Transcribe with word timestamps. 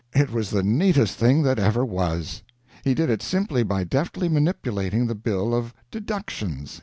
It 0.15 0.31
was 0.31 0.49
the 0.49 0.63
neatest 0.63 1.15
thing 1.19 1.43
that 1.43 1.59
ever 1.59 1.85
was. 1.85 2.41
He 2.83 2.95
did 2.95 3.11
it 3.11 3.21
simply 3.21 3.61
by 3.61 3.83
deftly 3.83 4.27
manipulating 4.29 5.05
the 5.05 5.13
bill 5.13 5.53
of 5.53 5.75
"DEDUCTIONS." 5.91 6.79